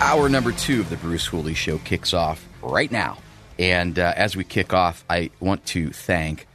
[0.00, 3.18] Hour number two of the Bruce Hooley Show kicks off right now.
[3.58, 6.46] And uh, as we kick off, I want to thank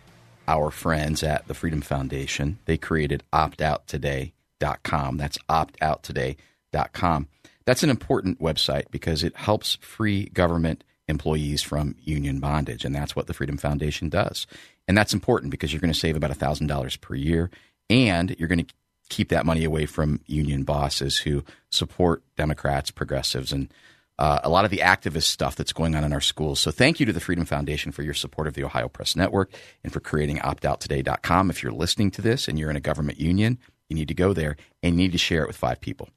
[0.47, 2.59] our friends at the Freedom Foundation.
[2.65, 5.17] They created optouttoday.com.
[5.17, 7.27] That's optouttoday.com.
[7.65, 12.85] That's an important website because it helps free government employees from union bondage.
[12.85, 14.47] And that's what the Freedom Foundation does.
[14.87, 17.51] And that's important because you're going to save about $1,000 per year
[17.89, 18.73] and you're going to
[19.09, 23.71] keep that money away from union bosses who support Democrats, progressives, and
[24.19, 26.59] uh, a lot of the activist stuff that's going on in our schools.
[26.59, 29.51] So thank you to the Freedom Foundation for your support of the Ohio Press Network
[29.83, 31.49] and for creating optouttoday.com.
[31.49, 33.57] If you're listening to this and you're in a government union,
[33.89, 36.09] you need to go there and you need to share it with five people.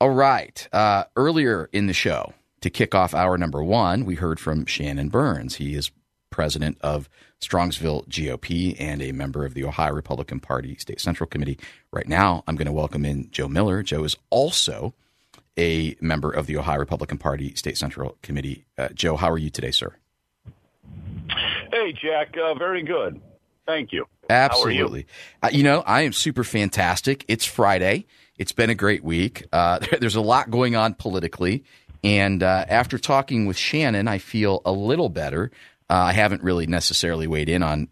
[0.00, 0.68] All right.
[0.72, 5.08] Uh, earlier in the show, to kick off hour number one, we heard from Shannon
[5.08, 5.56] Burns.
[5.56, 5.90] He is
[6.30, 7.08] president of
[7.40, 11.58] Strongsville GOP and a member of the Ohio Republican Party State Central Committee.
[11.92, 13.82] Right now, I'm going to welcome in Joe Miller.
[13.82, 14.94] Joe is also
[15.56, 18.64] a member of the Ohio Republican Party State Central Committee.
[18.76, 19.94] Uh, Joe, how are you today, sir?
[21.72, 22.36] Hey, Jack.
[22.36, 23.20] Uh, very good.
[23.66, 24.06] Thank you.
[24.30, 25.00] Absolutely.
[25.00, 25.06] You?
[25.42, 25.62] Uh, you?
[25.62, 27.24] know, I am super fantastic.
[27.28, 28.06] It's Friday.
[28.38, 29.44] It's been a great week.
[29.52, 31.64] Uh, there's a lot going on politically.
[32.02, 35.50] And uh, after talking with Shannon, I feel a little better.
[35.90, 37.88] Uh, I haven't really necessarily weighed in on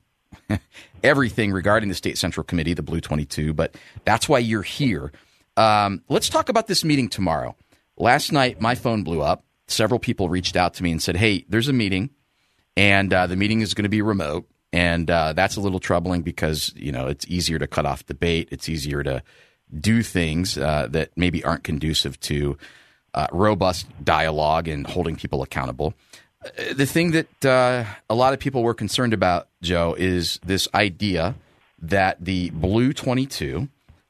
[1.02, 3.74] everything regarding the State Central Committee, the Blue 22, but
[4.04, 5.12] that's why you're here.
[5.56, 7.56] Um, let's talk about this meeting tomorrow.
[7.96, 9.44] Last night, my phone blew up.
[9.68, 12.10] Several people reached out to me and said, "Hey, there's a meeting,
[12.76, 16.22] and uh, the meeting is going to be remote." And uh, that's a little troubling
[16.22, 18.48] because you know it's easier to cut off debate.
[18.52, 19.22] It's easier to
[19.80, 22.56] do things uh, that maybe aren't conducive to
[23.14, 25.94] uh, robust dialogue and holding people accountable.
[26.74, 31.34] The thing that uh, a lot of people were concerned about, Joe, is this idea
[31.80, 33.68] that the Blue 22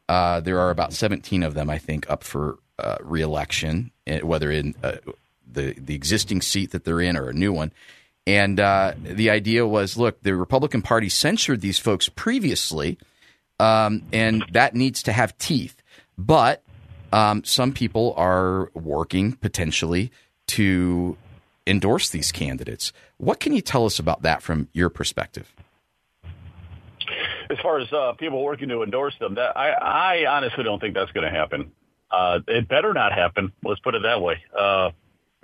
[0.08, 4.50] uh, there are about 17 of them, I think, up for uh, reelection, eh, whether
[4.50, 4.96] in uh,
[5.50, 7.72] the the existing seat that they're in or a new one.
[8.26, 12.98] And uh, the idea was, look, the Republican Party censured these folks previously,
[13.60, 15.80] um, and that needs to have teeth.
[16.18, 16.62] But
[17.12, 20.10] um, some people are working potentially
[20.48, 21.16] to
[21.66, 22.92] endorse these candidates.
[23.18, 25.52] What can you tell us about that from your perspective?
[27.50, 30.94] as far as uh, people working to endorse them, that I, I honestly don't think
[30.94, 31.72] that's going to happen.
[32.10, 33.52] Uh, it better not happen.
[33.64, 34.42] Let's put it that way.
[34.56, 34.90] Uh,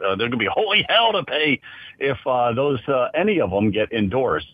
[0.03, 1.61] uh, there's going to be holy hell to pay
[1.99, 4.49] if uh, those uh, any of them get endorsed.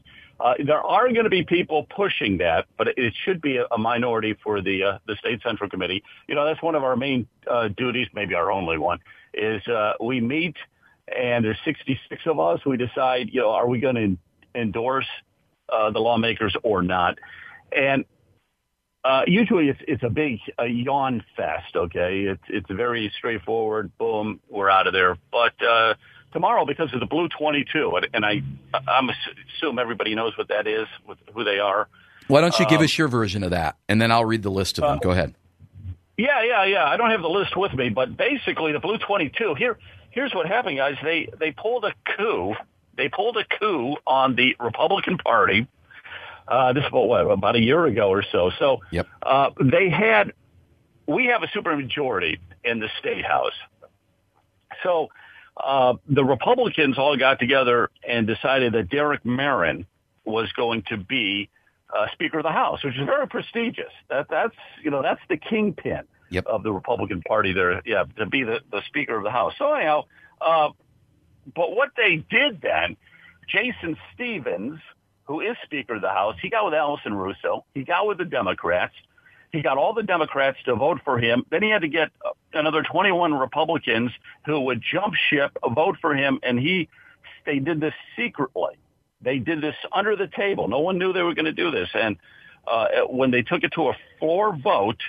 [0.65, 4.61] There are going to be people pushing that, but it should be a, minority for
[4.61, 6.05] the the state central committee.
[6.29, 7.27] You know, that's one of our main
[7.77, 9.01] duties, maybe our only one,
[9.35, 9.63] is
[10.01, 10.55] we meet
[11.17, 12.61] and there's 66 of us.
[12.65, 14.17] We decide, you know, are we going to
[14.55, 15.07] endorse
[15.69, 17.19] uh, the lawmakers or not.
[17.73, 18.05] And
[19.05, 21.77] uh, usually it's it's a big a yawn fest.
[21.77, 23.97] Okay, it's it's very straightforward.
[23.99, 25.17] Boom, we're out of there.
[25.31, 25.95] But uh,
[26.33, 28.43] tomorrow, because of the Blue Twenty Two, and I
[28.89, 29.11] I'm
[29.57, 31.89] assume everybody knows what that is, with who they are.
[32.27, 34.51] Why don't you give um, us your version of that, and then I'll read the
[34.51, 34.97] list of them.
[34.97, 35.35] Uh, Go ahead.
[36.19, 36.85] Yeah, yeah, yeah.
[36.85, 39.55] I don't have the list with me, but basically the Blue Twenty Two.
[39.55, 39.79] Here,
[40.19, 40.97] here's what happened, guys.
[41.03, 42.55] They they pulled a coup.
[42.97, 45.69] They pulled a coup on the Republican Party
[46.49, 48.51] uh, this about what about a year ago or so.
[48.59, 49.07] So yep.
[49.23, 50.33] uh, they had
[51.07, 53.53] we have a supermajority in the state house.
[54.83, 55.09] So
[55.57, 59.87] uh, the Republicans all got together and decided that Derek Merrin
[60.25, 61.49] was going to be
[61.97, 63.93] uh, Speaker of the House, which is very prestigious.
[64.11, 66.47] That that's you know that's the kingpin yep.
[66.47, 67.83] of the Republican Party there.
[67.85, 69.55] Yeah, to be the, the Speaker of the House.
[69.59, 70.05] So anyhow,
[70.41, 70.71] uh,
[71.55, 72.97] but what they did then,
[73.49, 74.81] Jason Stephens,
[75.25, 77.65] who is Speaker of the House, he got with Allison Russo.
[77.75, 78.95] He got with the Democrats.
[79.53, 81.45] He got all the Democrats to vote for him.
[81.51, 82.11] Then he had to get
[82.53, 84.11] another 21 Republicans
[84.45, 86.89] who would jump ship, vote for him, and he
[87.47, 88.75] they did this secretly.
[89.23, 90.69] They did this under the table.
[90.69, 91.89] No one knew they were going to do this.
[91.95, 92.19] And
[92.67, 95.01] uh, when they took it to a floor vote,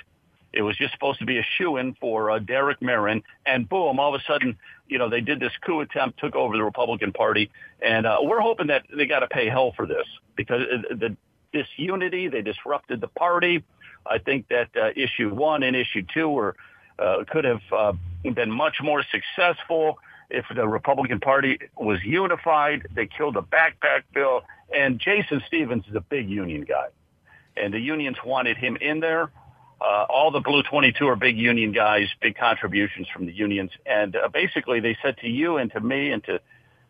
[0.52, 4.00] It was just supposed to be a shoe in for uh, Derek Merrin, and boom!
[4.00, 4.58] All of a sudden,
[4.88, 7.50] you know, they did this coup attempt, took over the Republican Party,
[7.80, 11.16] and uh, we're hoping that they got to pay hell for this because the
[11.52, 13.62] disunity they disrupted the party.
[14.06, 16.56] I think that uh, issue one and issue two were
[16.98, 17.92] uh, could have uh,
[18.34, 19.98] been much more successful
[20.30, 22.86] if the Republican Party was unified.
[22.94, 24.42] They killed the backpack bill,
[24.74, 26.88] and Jason Stephens is a big union guy,
[27.56, 29.30] and the unions wanted him in there.
[29.80, 34.14] Uh, all the Blue 22 are big union guys, big contributions from the unions, and
[34.14, 36.34] uh, basically they said to you and to me and to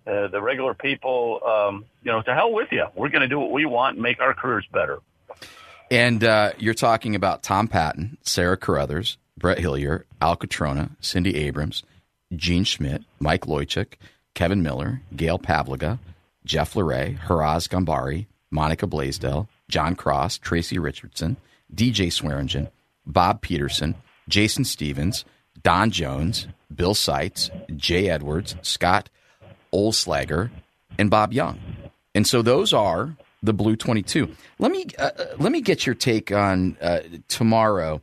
[0.06, 2.87] uh, the regular people, um, you know, to hell with you.
[2.94, 4.98] We're going to do what we want and make our careers better.
[5.90, 11.82] And uh, you're talking about Tom Patton, Sara Carruthers, Brett Hillyer, Al Cutrona, Cindy Abrams,
[12.34, 13.94] Jean Schmidt, Mike Loychik,
[14.34, 15.98] Kevin Miller, Gail Pavliga,
[16.44, 21.37] Jeff LaRe, Haraz Ghanbari, Monica Blasdel, Jon Cross, Tracy Richardson,
[21.75, 22.69] DJ Swearingen,
[23.06, 23.94] Bob Peterson,
[24.29, 25.25] Jason Stephens,
[25.62, 29.11] Don Jones, Bill Seitz, Jay Edwards, Scott
[29.73, 30.50] Oelslager,
[30.99, 31.58] and Bob Young.
[32.14, 34.35] And so those are the Blue 22.
[34.58, 38.00] Let me uh, uh, let me get your take on uh, tomorrow.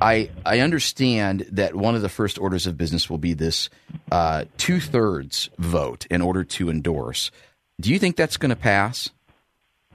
[0.00, 3.68] I I understand that one of the first orders of business will be this
[4.10, 7.30] uh, two thirds vote in order to endorse.
[7.80, 9.10] Do you think that's going to pass?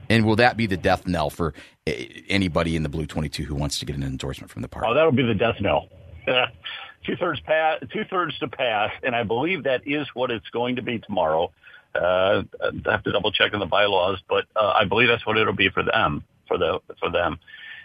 [0.08, 1.54] And will that be the death knell for
[1.86, 1.92] uh,
[2.28, 4.88] anybody in the Blue 22 who wants to get an endorsement from the party?
[4.90, 5.88] Oh, that'll be the death knell.
[7.06, 10.76] two thirds pass, two thirds to pass, and I believe that is what it's going
[10.76, 11.52] to be tomorrow.
[11.94, 15.38] Uh, I have to double check in the bylaws, but uh, I believe that's what
[15.38, 16.24] it'll be for them.
[16.46, 17.38] For the for them,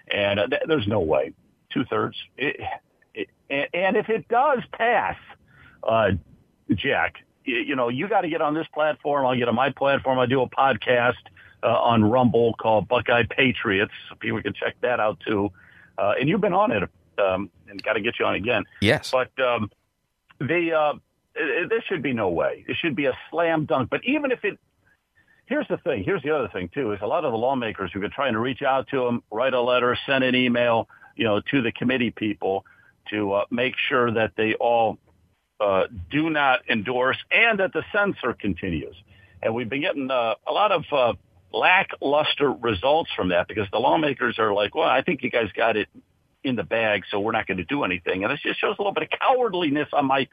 [0.09, 1.33] and uh, th- there's no way
[1.73, 2.15] two thirds.
[2.37, 5.17] and if it does pass,
[5.83, 6.11] uh,
[6.73, 9.25] Jack, you, you know you got to get on this platform.
[9.25, 10.19] I'll get on my platform.
[10.19, 11.15] I do a podcast
[11.63, 13.93] uh, on Rumble called Buckeye Patriots.
[14.09, 15.51] So people can check that out too.
[15.97, 16.89] Uh, and you've been on it,
[17.19, 18.63] um, and got to get you on again.
[18.81, 19.71] Yes, but um,
[20.39, 20.93] the uh,
[21.35, 22.65] there should be no way.
[22.67, 23.89] It should be a slam dunk.
[23.89, 24.59] But even if it,
[25.45, 26.03] here's the thing.
[26.03, 26.91] Here's the other thing too.
[26.91, 29.53] Is a lot of the lawmakers who've been trying to reach out to them, write
[29.53, 32.65] a letter, send an email, you know, to the committee people
[33.09, 34.97] to uh, make sure that they all
[35.59, 38.95] uh, do not endorse and that the censor continues.
[39.41, 41.13] And we've been getting uh, a lot of uh,
[41.53, 45.77] lackluster results from that because the lawmakers are like, well, I think you guys got
[45.77, 45.87] it
[46.43, 48.23] in the bag, so we're not going to do anything.
[48.23, 50.27] And it just shows a little bit of cowardliness on my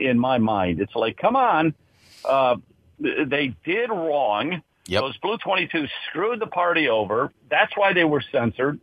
[0.00, 0.80] in my mind.
[0.80, 1.74] It's like, come on,
[2.24, 2.56] uh,
[2.98, 4.62] they did wrong.
[4.86, 5.00] Yep.
[5.00, 7.32] Those Blue 22 screwed the party over.
[7.48, 8.80] That's why they were censored.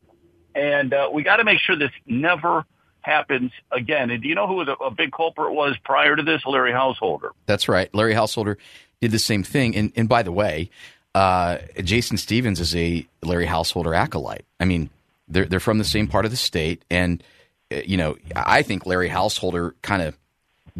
[0.55, 2.65] And uh, we got to make sure this never
[3.01, 4.09] happens again.
[4.09, 6.41] And do you know who the, a big culprit was prior to this?
[6.45, 7.31] Larry Householder.
[7.45, 7.93] That's right.
[7.93, 8.57] Larry Householder
[8.99, 9.75] did the same thing.
[9.75, 10.69] And, and by the way,
[11.13, 14.45] uh, Jason Stephens is a Larry Householder acolyte.
[14.59, 14.89] I mean,
[15.27, 17.23] they're they're from the same part of the state, and
[17.71, 20.17] uh, you know, I think Larry Householder kind of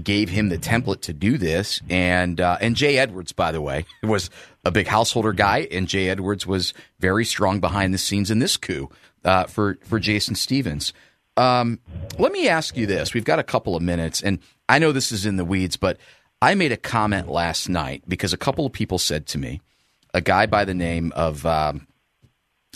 [0.01, 1.81] gave him the template to do this.
[1.89, 4.30] And uh, and Jay Edwards, by the way, was
[4.63, 8.57] a big householder guy, and Jay Edwards was very strong behind the scenes in this
[8.57, 8.89] coup
[9.25, 10.94] uh, for for Jason Stephens.
[11.38, 11.80] Um,
[12.18, 14.39] let me ask you this: We've got a couple of minutes, and
[14.69, 15.98] I know this is in the weeds, but
[16.42, 19.62] I made a comment last night because a couple of people said to me,
[20.13, 21.88] a guy by the name of um,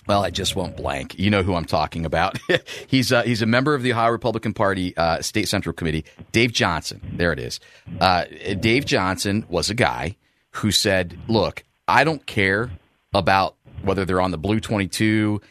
[0.07, 1.17] well, I just won't blank.
[1.17, 2.37] You know who I'm talking about.
[2.87, 6.05] he's uh, he's a member of the Ohio Republican Party uh, State Central Committee.
[6.31, 7.01] Dave Johnson.
[7.13, 7.59] There it is.
[7.99, 8.25] Uh,
[8.59, 10.17] Dave Johnson was a guy
[10.51, 12.71] who said, "Look, I don't care
[13.13, 15.41] about whether they're on the blue 22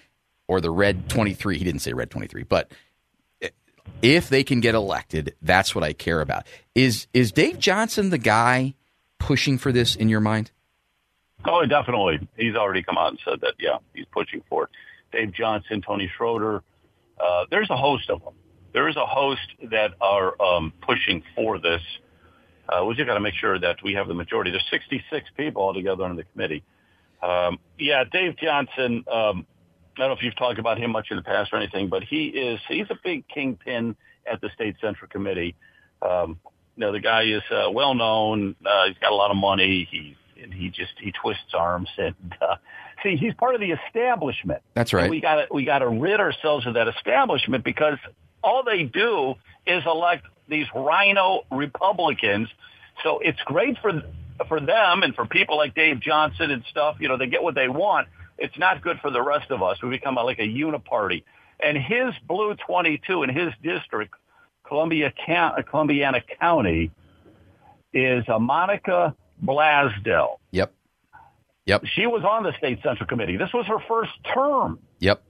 [0.46, 2.70] or the red 23." He didn't say red 23, but
[4.02, 6.46] if they can get elected, that's what I care about.
[6.74, 8.74] Is is Dave Johnson the guy
[9.18, 10.52] pushing for this in your mind?
[11.46, 12.26] Oh, definitely.
[12.36, 14.70] He's already come out and said that, yeah, he's pushing for it.
[15.12, 16.62] Dave Johnson, Tony Schroeder.
[17.22, 18.34] Uh, there's a host of them.
[18.72, 21.82] There is a host that are um, pushing for this.
[22.68, 24.50] Uh, we just got to make sure that we have the majority.
[24.50, 26.64] There's 66 people altogether on the committee.
[27.22, 29.04] Um, yeah, Dave Johnson.
[29.10, 29.46] Um,
[29.96, 32.02] I don't know if you've talked about him much in the past or anything, but
[32.02, 33.94] he is he's a big kingpin
[34.30, 35.54] at the state central committee.
[36.02, 36.40] Um,
[36.76, 38.56] you know, the guy is uh, well known.
[38.66, 39.86] Uh, he's got a lot of money.
[39.90, 42.56] He's and he just he twists arms and uh,
[43.02, 44.62] see he's part of the establishment.
[44.74, 45.04] That's right.
[45.04, 47.98] And we got to we got to rid ourselves of that establishment because
[48.42, 49.34] all they do
[49.66, 52.48] is elect these RINO Republicans.
[53.02, 54.02] So it's great for
[54.48, 56.96] for them and for people like Dave Johnson and stuff.
[57.00, 58.08] You know, they get what they want.
[58.38, 59.80] It's not good for the rest of us.
[59.82, 61.22] We become a, like a uniparty.
[61.60, 64.14] And his blue 22 in his district,
[64.66, 66.90] Columbia, Columbiana County,
[67.92, 70.38] is a Monica Blasdel.
[70.50, 70.74] Yep.
[71.66, 71.84] Yep.
[71.94, 73.36] She was on the state central committee.
[73.36, 74.78] This was her first term.
[75.00, 75.22] Yep.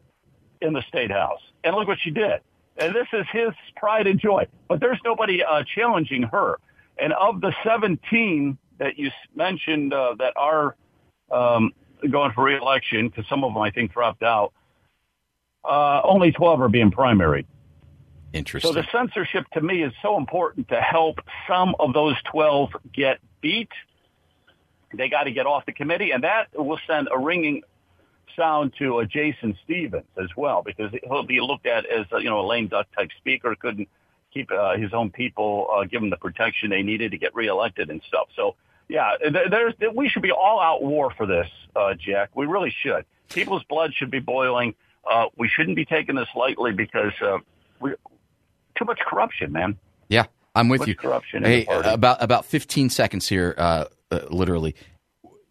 [0.60, 2.40] In the state house, and look what she did.
[2.76, 4.46] And this is his pride and joy.
[4.68, 6.58] But there's nobody uh, challenging her.
[6.98, 10.76] And of the 17 that you mentioned uh, that are
[11.30, 11.72] um,
[12.10, 14.52] going for reelection, because some of them I think dropped out,
[15.64, 17.46] uh, only 12 are being primaried.
[18.32, 18.72] Interesting.
[18.72, 23.18] So the censorship to me is so important to help some of those 12 get
[23.40, 23.70] beat.
[24.96, 27.62] They got to get off the committee, and that will send a ringing
[28.36, 32.30] sound to a Jason Stephens as well, because he'll be looked at as a, you
[32.30, 33.88] know a lame duck type speaker, couldn't
[34.32, 37.90] keep uh, his own people, uh, give them the protection they needed to get reelected
[37.90, 38.28] and stuff.
[38.34, 38.56] So
[38.88, 39.12] yeah,
[39.50, 42.30] there's we should be all out war for this, uh, Jack.
[42.34, 43.04] We really should.
[43.30, 44.74] People's blood should be boiling.
[45.08, 47.38] Uh, we shouldn't be taking this lightly because uh,
[47.80, 47.92] we
[48.76, 49.78] too much corruption, man.
[50.08, 50.94] Yeah, I'm with you.
[50.94, 51.44] Corruption.
[51.44, 54.74] Hey, about about 15 seconds here, uh, uh, literally.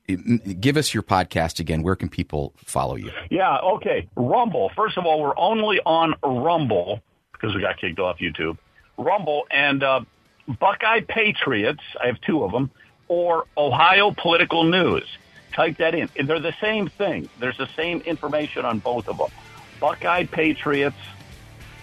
[0.08, 1.82] Give us your podcast again.
[1.82, 3.12] Where can people follow you?
[3.32, 4.10] Yeah, okay.
[4.16, 4.70] Rumble.
[4.76, 8.58] First of all, we're only on Rumble because we got kicked off YouTube.
[8.98, 10.02] Rumble and uh,
[10.60, 11.82] Buckeye Patriots.
[12.02, 12.70] I have two of them.
[13.08, 15.06] Or Ohio Political News.
[15.54, 16.10] Type that in.
[16.26, 17.30] They're the same thing.
[17.40, 19.30] There's the same information on both of them.
[19.80, 20.98] Buckeye Patriots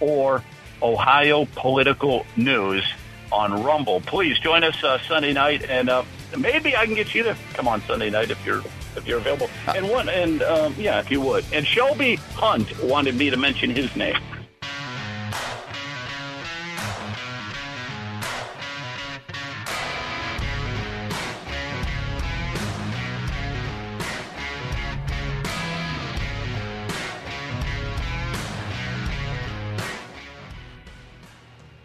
[0.00, 0.43] or
[0.83, 2.85] Ohio Political News
[3.31, 4.00] on Rumble.
[4.00, 6.03] Please join us uh, Sunday night, and uh,
[6.39, 8.63] maybe I can get you to come on Sunday night if you're
[8.97, 9.49] if you're available.
[9.67, 11.45] Uh, and one, and um, yeah, if you would.
[11.53, 14.17] And Shelby Hunt wanted me to mention his name.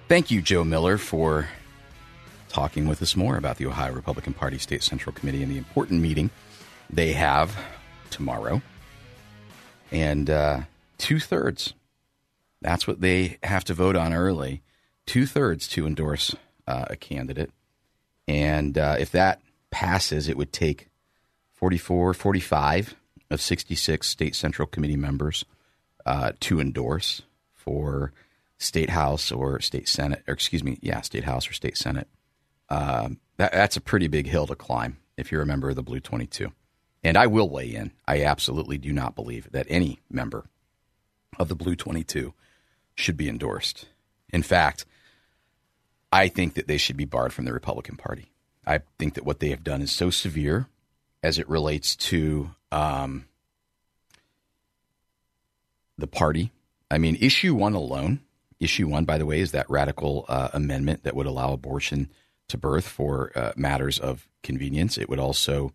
[0.08, 1.50] Thank you, Joe Miller, for
[2.56, 6.02] talking with us more about the Ohio Republican Party State Central Committee and the important
[6.02, 6.30] meeting
[6.90, 7.54] they have
[8.12, 8.62] tomorrow.
[9.92, 10.62] And uh,
[10.98, 11.74] two thirds,
[12.62, 14.62] that's what they have to vote on early.
[15.06, 16.34] Two thirds to endorse
[16.66, 17.52] uh, a candidate.
[18.26, 20.88] And uh, if that passes, it would take
[21.56, 22.96] 44, 45
[23.32, 25.44] of 66 state central committee members
[26.06, 27.22] uh, to endorse
[27.52, 28.14] for
[28.58, 32.08] state house or state senate, or excuse me, yeah, state house or state senate.
[32.70, 35.84] Um, that, that's a pretty big hill to climb if you're a member of the
[35.84, 36.52] Blue 22.
[37.04, 37.92] And I will weigh in.
[38.08, 40.46] I absolutely do not believe that any member
[41.38, 42.34] of the Blue 22
[42.96, 43.88] should be endorsed.
[44.30, 44.86] In fact,
[46.12, 48.32] I think that they should be barred from the Republican Party.
[48.66, 50.68] I think that what they have done is so severe
[51.22, 53.26] as it relates to um,
[55.98, 56.52] the party.
[56.90, 58.22] I mean, issue one alone
[58.60, 62.10] Issue one, by the way, is that radical uh, amendment that would allow abortion
[62.50, 64.98] to birth for uh, matters of convenience.
[64.98, 65.74] It would also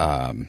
[0.00, 0.48] um,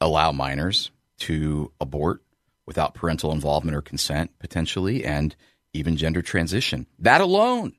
[0.00, 2.22] allow minors to abort
[2.66, 5.34] without parental involvement or consent, potentially, and
[5.72, 6.86] even gender transition.
[6.98, 7.72] That alone,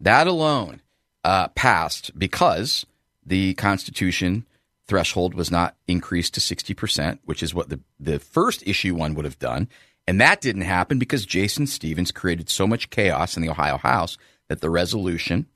[0.00, 0.80] that alone
[1.24, 2.86] uh, passed because
[3.24, 4.46] the Constitution
[4.86, 9.26] threshold was not increased to 60%, which is what the, the first issue one would
[9.26, 9.68] have done.
[10.06, 14.16] And that didn't happen because Jason Stephens created so much chaos in the Ohio House
[14.48, 15.46] that the resolution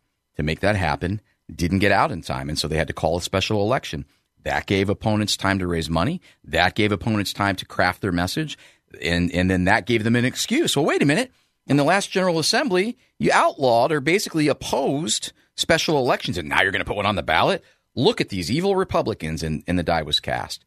[0.42, 1.20] to make that happen
[1.54, 2.48] didn't get out in time.
[2.48, 4.04] And so they had to call a special election.
[4.42, 6.20] That gave opponents time to raise money.
[6.44, 8.58] That gave opponents time to craft their message.
[9.00, 10.76] And, and then that gave them an excuse.
[10.76, 11.30] Well, wait a minute.
[11.66, 16.72] In the last General Assembly, you outlawed or basically opposed special elections, and now you're
[16.72, 17.62] going to put one on the ballot?
[17.94, 20.64] Look at these evil Republicans, and, and the die was cast.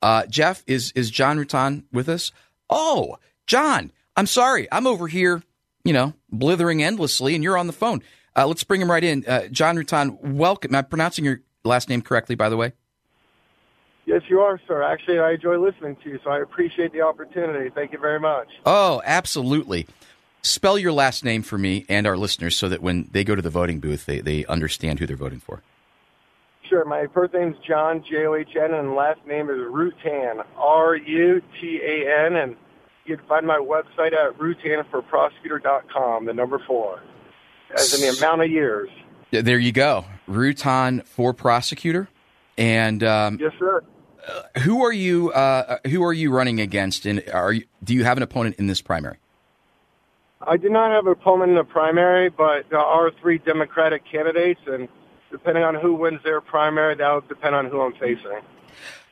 [0.00, 2.32] Uh, Jeff, is, is John Rutan with us?
[2.70, 4.68] Oh, John, I'm sorry.
[4.70, 5.42] I'm over here,
[5.84, 8.02] you know, blithering endlessly, and you're on the phone.
[8.38, 9.24] Uh, let's bring him right in.
[9.26, 10.72] Uh, John Rutan, welcome.
[10.72, 12.72] Am I pronouncing your last name correctly, by the way?
[14.06, 14.80] Yes, you are, sir.
[14.80, 17.68] Actually, I enjoy listening to you, so I appreciate the opportunity.
[17.74, 18.46] Thank you very much.
[18.64, 19.88] Oh, absolutely.
[20.42, 23.42] Spell your last name for me and our listeners so that when they go to
[23.42, 25.62] the voting booth, they, they understand who they're voting for.
[26.68, 26.84] Sure.
[26.84, 30.94] My first name is John, J O H N, and last name is Rutan, R
[30.94, 32.36] U T A N.
[32.36, 32.56] And
[33.04, 37.02] you can find my website at rutanforprosecutor.com, the number four,
[37.74, 38.90] as in the amount of years.
[39.30, 40.04] There you go.
[40.28, 42.08] Rutan for prosecutor.
[42.56, 43.82] And um, yes, sir.
[44.26, 45.30] Uh, who are you?
[45.32, 47.06] Uh, who are you running against?
[47.06, 49.18] And are you, do you have an opponent in this primary?
[50.40, 54.60] I do not have an opponent in the primary, but there are three Democratic candidates,
[54.66, 54.88] and
[55.30, 58.40] depending on who wins their primary, that will depend on who I'm facing.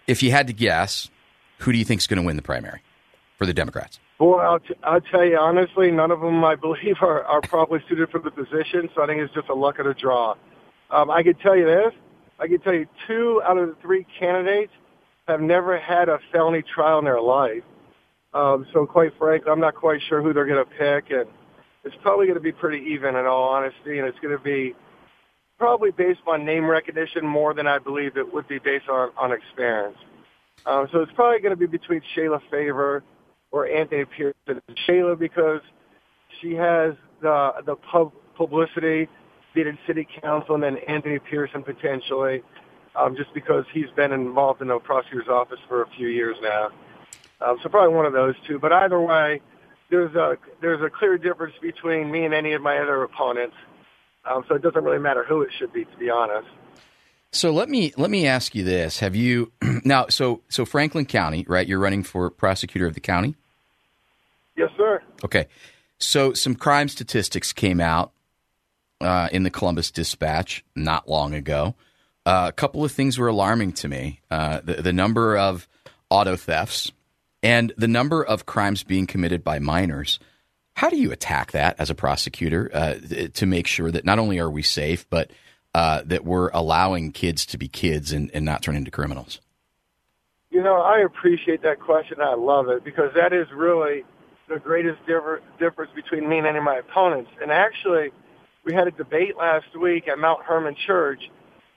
[0.06, 1.10] If you had to guess,
[1.58, 2.82] who do you think is going to win the primary?
[3.36, 4.00] for the Democrats?
[4.18, 7.80] Boy, I'll, t- I'll tell you honestly, none of them, I believe, are, are probably
[7.88, 8.88] suited for the position.
[8.94, 10.35] So I think it's just a luck of the draw.
[10.90, 11.92] Um, I could tell you this.
[12.38, 14.73] I could tell you two out of the three candidates
[15.26, 17.62] have never had a felony trial in their life.
[18.35, 21.11] Um, so quite frankly, I'm not quite sure who they're going to pick.
[21.11, 21.26] And
[21.85, 24.75] it's probably going to be pretty even in all honesty, and it's going to be
[25.58, 29.32] probably based on name recognition more than I believe it would be based on, on
[29.32, 29.96] experience.
[30.66, 33.02] Um, so it's probably going to be between Shayla Favor
[33.56, 34.62] or Anthony Pearson.
[34.88, 35.60] Shayla because
[36.40, 39.08] she has the the pub publicity,
[39.54, 42.42] being in city council, and then Anthony Pearson potentially,
[42.94, 46.70] um, just because he's been involved in the prosecutor's office for a few years now.
[47.40, 48.58] Um, so probably one of those two.
[48.58, 49.40] But either way,
[49.90, 53.56] there's a there's a clear difference between me and any of my other opponents.
[54.28, 56.48] Um, so it doesn't really matter who it should be, to be honest.
[57.32, 59.52] So let me let me ask you this: Have you
[59.84, 60.06] now?
[60.08, 61.66] So so Franklin County, right?
[61.66, 63.34] You're running for prosecutor of the county.
[64.56, 65.02] Yes, sir.
[65.25, 65.46] Okay.
[65.98, 68.12] So some crime statistics came out
[69.00, 71.75] uh, in the Columbus Dispatch not long ago.
[72.25, 75.68] Uh, a couple of things were alarming to me: uh, the, the number of
[76.10, 76.90] auto thefts
[77.42, 80.18] and the number of crimes being committed by minors.
[80.75, 82.94] How do you attack that as a prosecutor uh,
[83.34, 85.30] to make sure that not only are we safe, but
[85.75, 89.40] uh, that we're allowing kids to be kids and, and not turn into criminals?
[90.50, 92.18] You know, I appreciate that question.
[92.20, 94.04] I love it because that is really
[94.48, 97.30] the greatest differ- difference between me and any of my opponents.
[97.42, 98.10] And actually,
[98.64, 101.30] we had a debate last week at Mount Hermon Church,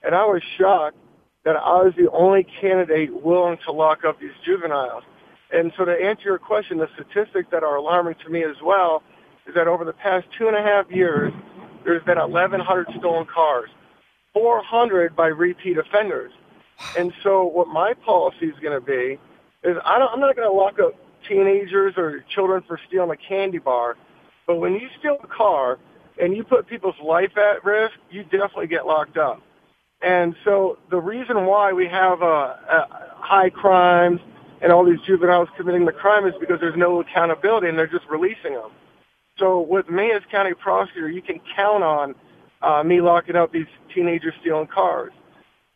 [0.03, 0.97] and I was shocked
[1.45, 5.03] that I was the only candidate willing to lock up these juveniles.
[5.51, 9.01] And so to answer your question, the statistics that are alarming to me as well
[9.47, 11.33] is that over the past two and a half years,
[11.83, 13.69] there's been 1,100 stolen cars,
[14.33, 16.31] 400 by repeat offenders.
[16.97, 19.19] And so what my policy is going to be
[19.63, 20.93] is I don't, I'm not going to lock up
[21.27, 23.97] teenagers or children for stealing a candy bar,
[24.47, 25.77] but when you steal a car
[26.21, 29.41] and you put people's life at risk, you definitely get locked up.
[30.01, 32.25] And so the reason why we have uh,
[32.69, 32.85] uh,
[33.15, 34.21] high crimes
[34.61, 38.05] and all these juveniles committing the crime is because there's no accountability and they're just
[38.09, 38.71] releasing them.
[39.38, 42.15] So with me as county prosecutor, you can count on
[42.61, 45.13] uh, me locking up these teenagers stealing cars.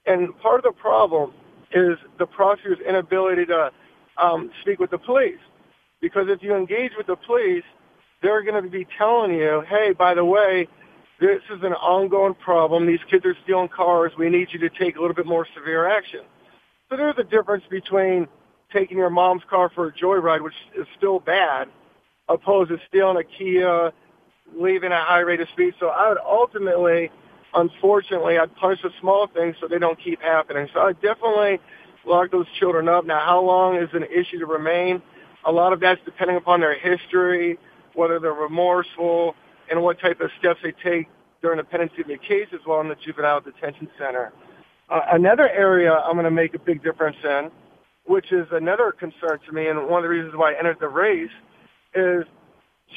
[0.05, 1.33] And part of the problem
[1.71, 3.71] is the prosecutor's inability to
[4.17, 5.39] um, speak with the police.
[6.01, 7.63] Because if you engage with the police,
[8.21, 10.67] they're going to be telling you, hey, by the way,
[11.19, 12.85] this is an ongoing problem.
[12.85, 14.11] These kids are stealing cars.
[14.17, 16.21] We need you to take a little bit more severe action.
[16.89, 18.27] So there's a difference between
[18.71, 21.69] taking your mom's car for a joyride, which is still bad,
[22.27, 23.91] opposed to stealing a Kia,
[24.55, 25.75] leaving at high rate of speed.
[25.79, 27.11] So I would ultimately,
[27.53, 30.67] unfortunately, I'd punish the small things so they don't keep happening.
[30.73, 31.59] So I definitely
[32.05, 33.05] lock those children up.
[33.05, 35.01] Now, how long is an issue to remain?
[35.45, 37.57] A lot of that's depending upon their history,
[37.93, 39.35] whether they're remorseful,
[39.69, 41.07] and what type of steps they take
[41.41, 44.31] during the pendency of the case as well in the juvenile detention center.
[44.89, 47.51] Uh, another area I'm going to make a big difference in
[48.05, 50.89] which is another concern to me, and one of the reasons why I entered the
[50.89, 51.31] race,
[51.95, 52.25] is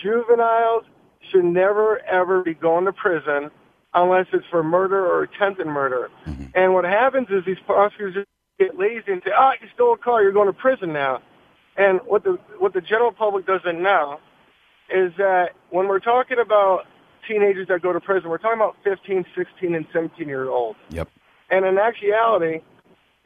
[0.02, 0.84] juveniles
[1.30, 3.50] should never ever be going to prison
[3.94, 6.10] unless it's for murder or attempted murder.
[6.26, 6.46] Mm-hmm.
[6.54, 8.26] And what happens is these prosecutors
[8.58, 11.22] get lazy and say, "Ah, oh, you stole a car, you're going to prison now."
[11.76, 14.18] And what the what the general public doesn't know
[14.88, 16.86] is that when we're talking about
[17.26, 20.78] teenagers that go to prison, we're talking about 15, 16, and 17 year olds.
[20.90, 21.08] Yep.
[21.50, 22.60] And in actuality,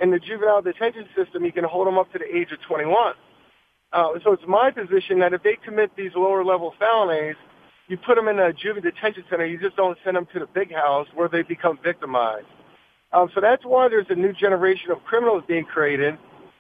[0.01, 3.14] in the juvenile detention system, you can hold them up to the age of 21.
[3.93, 7.37] Uh, so it's my position that if they commit these lower level felonies,
[7.88, 9.45] you put them in a juvenile detention center.
[9.45, 12.47] You just don't send them to the big house where they become victimized.
[13.12, 16.16] Um, so that's why there's a new generation of criminals being created,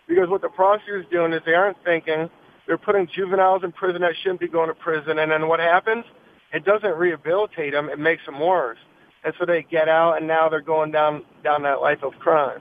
[0.08, 2.28] because what the prosecutors doing is they aren't thinking.
[2.66, 6.04] They're putting juveniles in prison that shouldn't be going to prison, and then what happens?
[6.52, 8.78] It doesn't rehabilitate them; it makes them worse.
[9.22, 12.60] And so they get out, and now they're going down down that life of crime.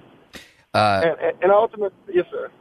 [0.73, 2.51] Uh, and, and ultimately, yes, sir.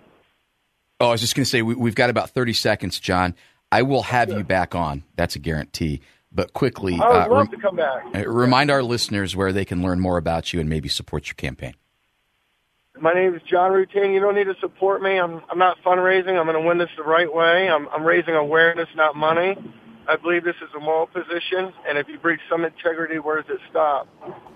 [1.01, 3.35] Oh, I was just going to say we, have got about thirty seconds, John.
[3.71, 5.05] I will have you back on.
[5.17, 6.01] That's a guarantee.
[6.31, 8.05] But quickly, I would uh, love to come back.
[8.15, 11.35] Uh, remind our listeners where they can learn more about you and maybe support your
[11.35, 11.75] campaign.
[13.01, 14.13] My name is John Rutan.
[14.13, 15.19] You don't need to support me.
[15.19, 16.39] I'm I'm not fundraising.
[16.39, 17.69] I'm going to win this the right way.
[17.69, 19.57] I'm I'm raising awareness, not money.
[20.09, 23.51] I believe this is a moral position, and if you breach some integrity, where does
[23.51, 24.09] it stop?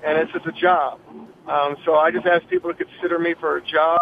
[0.02, 0.98] And it's just a job.
[1.46, 4.00] Um, so I just ask people to consider me for a job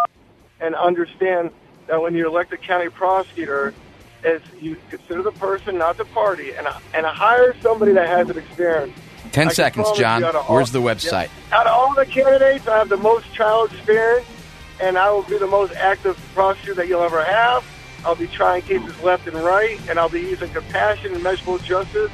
[0.60, 1.50] and understand
[1.88, 3.74] that when you elect a county prosecutor,
[4.24, 8.38] is you consider the person, not the party, and and hire somebody that has an
[8.38, 8.96] experience.
[9.32, 10.22] Ten I seconds, John.
[10.22, 11.28] Where's the website?
[11.52, 14.26] Out of all the candidates, I have the most trial experience,
[14.80, 17.64] and I will be the most active prosecutor that you'll ever have.
[18.04, 22.10] I'll be trying cases left and right, and I'll be using compassion and measurable justice.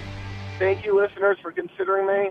[0.58, 2.30] Thank you, listeners, for considering me.